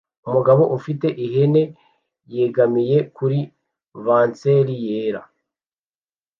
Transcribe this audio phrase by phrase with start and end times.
[0.27, 1.63] Umugabo ufite ihene
[2.35, 3.39] yegamiye kuri
[4.05, 5.21] vanseri yera